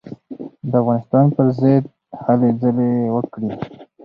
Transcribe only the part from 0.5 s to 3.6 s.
د افغانستان پر ضد هلې ځلې وکړې.